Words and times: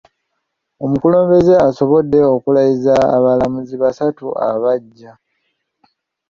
Omukulembeze 0.83 1.53
asobodde 1.67 2.19
okulayiza 2.35 2.95
abalamuzi 3.17 3.75
basatu 3.83 4.27
abaggya. 4.49 5.13